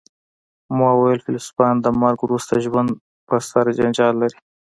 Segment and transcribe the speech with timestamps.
[0.77, 2.89] ما وویل فیلسوفان د مرګ وروسته ژوند
[3.27, 4.39] په سر جنجال لري